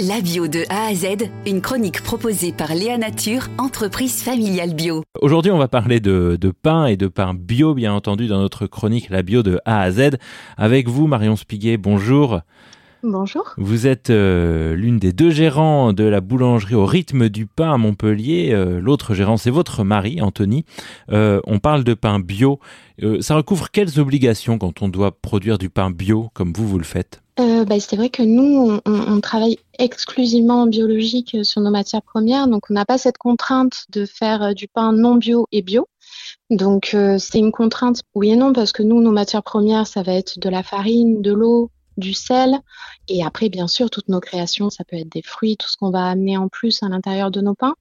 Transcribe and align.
La 0.00 0.20
bio 0.20 0.48
de 0.48 0.64
A 0.70 0.86
à 0.86 0.94
Z, 0.94 1.30
une 1.46 1.60
chronique 1.60 2.02
proposée 2.02 2.50
par 2.50 2.74
Léa 2.74 2.98
Nature, 2.98 3.46
entreprise 3.58 4.24
familiale 4.24 4.74
bio. 4.74 5.04
Aujourd'hui, 5.22 5.52
on 5.52 5.58
va 5.58 5.68
parler 5.68 6.00
de, 6.00 6.36
pain 6.62 6.86
et 6.86 6.96
de 6.96 7.06
pain 7.06 7.32
bio, 7.32 7.74
bien 7.74 7.92
entendu, 7.92 8.26
dans 8.26 8.40
notre 8.40 8.66
chronique 8.66 9.08
La 9.08 9.22
bio 9.22 9.44
de 9.44 9.60
A 9.64 9.82
à 9.82 9.92
Z. 9.92 10.16
Avec 10.56 10.88
vous, 10.88 11.06
Marion 11.06 11.36
Spiguet, 11.36 11.76
bonjour. 11.76 12.40
Bonjour. 13.04 13.54
Vous 13.56 13.86
êtes 13.86 14.10
euh, 14.10 14.74
l'une 14.74 14.98
des 14.98 15.12
deux 15.12 15.30
gérants 15.30 15.92
de 15.92 16.02
la 16.02 16.20
boulangerie 16.20 16.74
au 16.74 16.86
rythme 16.86 17.28
du 17.28 17.46
pain 17.46 17.72
à 17.72 17.76
Montpellier. 17.76 18.50
Euh, 18.52 18.80
l'autre 18.80 19.14
gérant, 19.14 19.36
c'est 19.36 19.50
votre 19.50 19.84
mari, 19.84 20.20
Anthony. 20.20 20.64
Euh, 21.12 21.40
on 21.46 21.60
parle 21.60 21.84
de 21.84 21.94
pain 21.94 22.18
bio. 22.18 22.58
ça 23.20 23.36
recouvre 23.36 23.70
quelles 23.70 24.00
obligations 24.00 24.58
quand 24.58 24.82
on 24.82 24.88
doit 24.88 25.12
produire 25.12 25.56
du 25.56 25.70
pain 25.70 25.92
bio 25.92 26.30
comme 26.34 26.52
vous, 26.52 26.66
vous 26.66 26.78
le 26.78 26.84
faites? 26.84 27.23
Euh, 27.40 27.64
bah, 27.64 27.80
c'est 27.80 27.96
vrai 27.96 28.10
que 28.10 28.22
nous, 28.22 28.78
on, 28.86 29.20
travaille 29.20 29.58
exclusivement 29.78 30.62
en 30.62 30.66
biologique 30.66 31.36
sur 31.42 31.60
nos 31.60 31.70
matières 31.70 32.02
premières, 32.02 32.46
donc 32.46 32.70
on 32.70 32.74
n'a 32.74 32.84
pas 32.84 32.96
cette 32.96 33.18
contrainte 33.18 33.86
de 33.88 34.06
faire 34.06 34.42
euh, 34.42 34.52
du 34.52 34.68
pain 34.68 34.92
non 34.92 35.16
bio 35.16 35.48
et 35.50 35.62
bio. 35.62 35.88
Donc 36.50 36.92
euh, 36.94 37.18
c'est 37.18 37.38
une 37.38 37.50
contrainte, 37.50 38.02
oui 38.14 38.30
et 38.30 38.36
non, 38.36 38.52
parce 38.52 38.70
que 38.70 38.84
nous, 38.84 39.02
nos 39.02 39.10
matières 39.10 39.42
premières, 39.42 39.88
ça 39.88 40.02
va 40.02 40.12
être 40.12 40.38
de 40.38 40.48
la 40.48 40.62
farine, 40.62 41.22
de 41.22 41.32
l'eau, 41.32 41.70
du 41.96 42.14
sel. 42.14 42.58
Et 43.08 43.24
après, 43.24 43.48
bien 43.48 43.68
sûr, 43.68 43.90
toutes 43.90 44.08
nos 44.08 44.20
créations, 44.20 44.70
ça 44.70 44.84
peut 44.84 44.96
être 44.96 45.12
des 45.12 45.22
fruits, 45.22 45.56
tout 45.56 45.68
ce 45.68 45.76
qu'on 45.76 45.90
va 45.90 46.06
amener 46.06 46.36
en 46.36 46.48
plus 46.48 46.82
à 46.82 46.88
l'intérieur 46.88 47.30
de 47.30 47.40
nos 47.40 47.54
pains. 47.54 47.74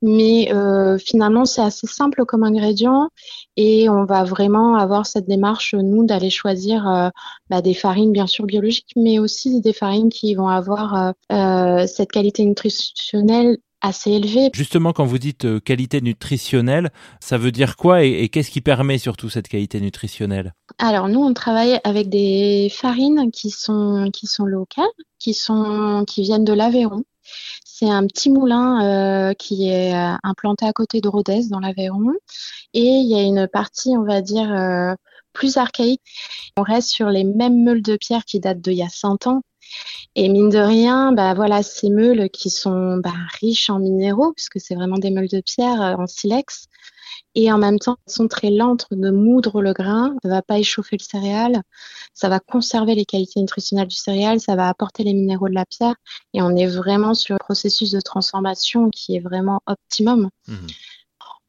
Mais 0.00 0.52
euh, 0.52 0.98
finalement, 0.98 1.44
c'est 1.44 1.62
assez 1.62 1.86
simple 1.86 2.24
comme 2.24 2.42
ingrédient 2.42 3.10
et 3.56 3.88
on 3.88 4.04
va 4.04 4.24
vraiment 4.24 4.76
avoir 4.76 5.06
cette 5.06 5.26
démarche, 5.26 5.74
nous, 5.74 6.04
d'aller 6.04 6.30
choisir 6.30 6.88
euh, 6.88 7.08
bah, 7.50 7.62
des 7.62 7.74
farines, 7.74 8.12
bien 8.12 8.26
sûr, 8.26 8.46
biologiques, 8.46 8.92
mais 8.96 9.18
aussi 9.18 9.60
des 9.60 9.72
farines 9.72 10.08
qui 10.08 10.34
vont 10.34 10.48
avoir 10.48 11.14
euh, 11.32 11.86
cette 11.86 12.10
qualité 12.10 12.44
nutritionnelle 12.44 13.58
assez 13.82 14.12
élevé. 14.12 14.50
Justement, 14.54 14.92
quand 14.92 15.04
vous 15.04 15.18
dites 15.18 15.60
qualité 15.64 16.00
nutritionnelle, 16.00 16.90
ça 17.20 17.36
veut 17.36 17.50
dire 17.50 17.76
quoi 17.76 18.04
et, 18.04 18.28
qu'est-ce 18.28 18.50
qui 18.50 18.60
permet 18.60 18.96
surtout 18.98 19.28
cette 19.28 19.48
qualité 19.48 19.80
nutritionnelle? 19.80 20.54
Alors 20.84 21.08
nous, 21.08 21.20
on 21.20 21.32
travaille 21.32 21.78
avec 21.84 22.08
des 22.08 22.68
farines 22.68 23.30
qui 23.30 23.50
sont 23.50 24.10
qui 24.12 24.26
sont 24.26 24.44
locales, 24.44 24.84
qui 25.20 25.32
sont 25.32 26.04
qui 26.08 26.22
viennent 26.22 26.44
de 26.44 26.52
l'Aveyron. 26.52 27.04
C'est 27.64 27.88
un 27.88 28.04
petit 28.08 28.30
moulin 28.30 29.30
euh, 29.30 29.32
qui 29.32 29.68
est 29.68 29.94
euh, 29.94 30.16
implanté 30.24 30.66
à 30.66 30.72
côté 30.72 31.00
de 31.00 31.08
Rodez 31.08 31.46
dans 31.50 31.60
l'Aveyron. 31.60 32.12
Et 32.74 32.82
il 32.82 33.08
y 33.08 33.14
a 33.14 33.22
une 33.22 33.46
partie, 33.46 33.90
on 33.96 34.02
va 34.02 34.22
dire, 34.22 34.96
plus 35.32 35.56
archaïque. 35.56 36.02
On 36.56 36.62
reste 36.62 36.88
sur 36.90 37.10
les 37.10 37.22
mêmes 37.22 37.62
meules 37.62 37.82
de 37.82 37.96
pierre 37.96 38.24
qui 38.24 38.40
datent 38.40 38.60
d'il 38.60 38.74
y 38.74 38.82
a 38.82 38.88
100 38.88 39.28
ans. 39.28 39.42
Et 40.16 40.28
mine 40.28 40.50
de 40.50 40.58
rien, 40.58 41.12
bah 41.12 41.32
voilà, 41.34 41.62
ces 41.62 41.90
meules 41.90 42.28
qui 42.30 42.50
sont 42.50 42.96
bah, 42.98 43.14
riches 43.40 43.70
en 43.70 43.78
minéraux, 43.78 44.32
puisque 44.32 44.58
c'est 44.60 44.74
vraiment 44.74 44.98
des 44.98 45.10
meules 45.10 45.28
de 45.28 45.40
pierre 45.40 45.80
euh, 45.80 45.94
en 45.94 46.08
silex, 46.08 46.66
et 47.34 47.50
en 47.52 47.58
même 47.58 47.78
temps, 47.78 47.96
elles 48.06 48.12
sont 48.12 48.28
très 48.28 48.50
lentes 48.50 48.86
de 48.90 49.10
moudre 49.10 49.62
le 49.62 49.72
grain, 49.72 50.14
ça 50.22 50.28
va 50.28 50.42
pas 50.42 50.58
échauffer 50.58 50.96
le 50.98 51.04
céréal, 51.04 51.62
ça 52.14 52.28
va 52.28 52.40
conserver 52.40 52.94
les 52.94 53.04
qualités 53.04 53.40
nutritionnelles 53.40 53.88
du 53.88 53.96
céréal, 53.96 54.40
ça 54.40 54.56
va 54.56 54.68
apporter 54.68 55.04
les 55.04 55.14
minéraux 55.14 55.48
de 55.48 55.54
la 55.54 55.66
pierre, 55.66 55.94
et 56.34 56.42
on 56.42 56.54
est 56.56 56.66
vraiment 56.66 57.14
sur 57.14 57.34
un 57.34 57.38
processus 57.38 57.90
de 57.90 58.00
transformation 58.00 58.90
qui 58.90 59.16
est 59.16 59.20
vraiment 59.20 59.60
optimum. 59.66 60.28
Mmh. 60.48 60.54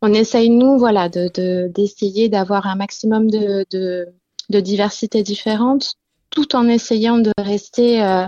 On 0.02 0.14
essaye, 0.14 0.50
nous, 0.50 0.78
voilà, 0.78 1.08
de, 1.08 1.68
d'essayer 1.74 2.28
d'avoir 2.28 2.68
un 2.68 2.76
maximum 2.76 3.32
de, 3.32 3.66
de, 3.72 4.08
de 4.50 4.60
diversité 4.60 5.24
différente 5.24 5.96
tout 6.30 6.56
en 6.56 6.68
essayant 6.68 7.20
de 7.20 7.32
rester 7.38 8.04
euh, 8.04 8.26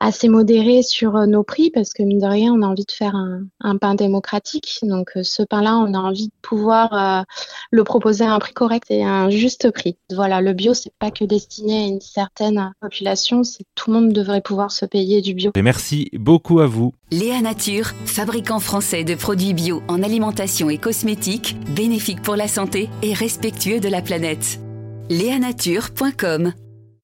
assez 0.00 0.28
modéré 0.28 0.82
sur 0.82 1.16
euh, 1.16 1.26
nos 1.26 1.42
prix 1.42 1.70
parce 1.70 1.92
que 1.92 2.02
mine 2.02 2.18
de 2.18 2.26
rien, 2.26 2.52
on 2.52 2.62
a 2.62 2.66
envie 2.66 2.84
de 2.84 2.92
faire 2.92 3.14
un, 3.14 3.76
pain 3.76 3.94
démocratique. 3.94 4.78
Donc 4.82 5.12
euh, 5.16 5.22
ce 5.22 5.42
pain-là, 5.42 5.76
on 5.76 5.94
a 5.94 5.98
envie 5.98 6.28
de 6.28 6.32
pouvoir 6.42 7.24
le 7.70 7.84
proposer 7.84 8.24
à 8.24 8.32
un 8.32 8.38
prix 8.38 8.52
correct 8.52 8.90
et 8.90 9.04
à 9.04 9.10
un 9.10 9.30
juste 9.30 9.70
prix. 9.70 9.96
Voilà, 10.12 10.40
le 10.40 10.52
bio, 10.52 10.74
c'est 10.74 10.92
pas 10.98 11.10
que 11.10 11.24
destiné 11.24 11.84
à 11.84 11.86
une 11.86 12.00
certaine 12.00 12.72
population, 12.80 13.44
c'est 13.44 13.64
tout 13.74 13.92
le 13.92 14.00
monde 14.00 14.12
devrait 14.12 14.40
pouvoir 14.40 14.72
se 14.72 14.84
payer 14.84 15.20
du 15.20 15.34
bio. 15.34 15.52
Et 15.54 15.62
merci 15.62 16.10
beaucoup 16.14 16.60
à 16.60 16.66
vous. 16.66 16.92
Léa 17.10 17.40
Nature, 17.40 17.92
fabricant 18.06 18.60
français 18.60 19.04
de 19.04 19.14
produits 19.14 19.54
bio 19.54 19.82
en 19.88 20.02
alimentation 20.02 20.70
et 20.70 20.78
cosmétiques, 20.78 21.56
bénéfique 21.74 22.22
pour 22.22 22.36
la 22.36 22.48
santé 22.48 22.88
et 23.02 23.14
respectueux 23.14 23.80
de 23.80 23.88
la 23.88 24.02
planète. 24.02 24.60
Léanature.com 25.10 26.52